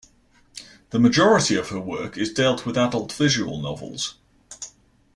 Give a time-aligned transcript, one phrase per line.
[0.89, 4.15] The majority of her work is dealt with adult visual novels.